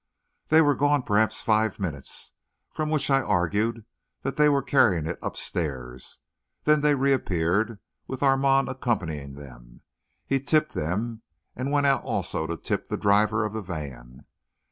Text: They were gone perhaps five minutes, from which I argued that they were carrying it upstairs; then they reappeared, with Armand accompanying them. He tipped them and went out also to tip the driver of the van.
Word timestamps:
They 0.47 0.61
were 0.61 0.73
gone 0.73 1.03
perhaps 1.03 1.43
five 1.43 1.79
minutes, 1.79 2.31
from 2.73 2.89
which 2.89 3.11
I 3.11 3.21
argued 3.21 3.85
that 4.23 4.35
they 4.35 4.49
were 4.49 4.63
carrying 4.63 5.05
it 5.05 5.19
upstairs; 5.21 6.17
then 6.63 6.81
they 6.81 6.95
reappeared, 6.95 7.77
with 8.07 8.23
Armand 8.23 8.67
accompanying 8.67 9.35
them. 9.35 9.81
He 10.25 10.39
tipped 10.39 10.73
them 10.73 11.21
and 11.55 11.71
went 11.71 11.85
out 11.85 12.01
also 12.01 12.47
to 12.47 12.57
tip 12.57 12.89
the 12.89 12.97
driver 12.97 13.45
of 13.45 13.53
the 13.53 13.61
van. 13.61 14.25